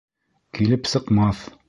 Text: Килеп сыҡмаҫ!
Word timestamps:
Килеп 0.59 0.89
сыҡмаҫ! 0.95 1.47